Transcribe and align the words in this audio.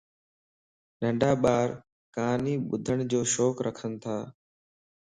ننڍا 1.01 1.31
ٻارَ 1.43 1.67
ڪھاني 2.15 2.53
ٻُڌڙ 2.67 2.97
جو 3.11 3.21
شوق 3.33 3.55
رکنتا 3.67 4.15